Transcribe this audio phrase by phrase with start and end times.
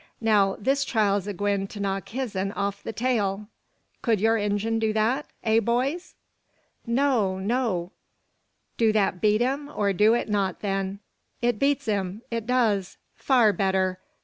[0.19, 3.45] Now, this child's a gwine to knock his'n off o' the tail.
[4.01, 5.27] Kud yur Injun do that?
[5.43, 6.15] Eh, boyees?"
[6.87, 7.91] "No, no!"
[8.77, 11.01] "Do that beat him, or do it not, then?"
[11.39, 13.99] "It beats him!" "It does!" "Far better!"